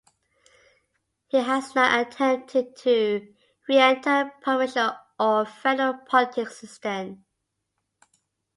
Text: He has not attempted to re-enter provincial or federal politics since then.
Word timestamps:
He 1.27 1.37
has 1.37 1.75
not 1.75 2.07
attempted 2.07 2.75
to 2.77 3.35
re-enter 3.69 4.33
provincial 4.41 4.93
or 5.19 5.45
federal 5.45 5.93
politics 6.07 6.57
since 6.57 6.79
then. 6.79 7.23